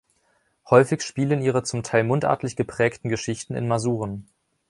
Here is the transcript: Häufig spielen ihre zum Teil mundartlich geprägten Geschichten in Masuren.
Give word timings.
Häufig 0.71 1.03
spielen 1.03 1.43
ihre 1.43 1.61
zum 1.61 1.83
Teil 1.83 2.03
mundartlich 2.03 2.55
geprägten 2.55 3.07
Geschichten 3.09 3.53
in 3.53 3.67
Masuren. 3.67 4.25